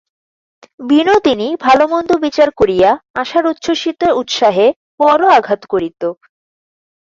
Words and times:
বিনোদিনী 0.83 1.47
ভালোমন্দ 1.65 2.09
বিচার 2.25 2.49
করিয়া 2.51 2.89
আশার 3.15 3.45
উচ্ছ্বসিত 3.45 4.01
উৎসাহে 4.21 4.67
বড়ো 4.99 5.27
আঘাত 5.29 5.61
করিত। 5.65 6.01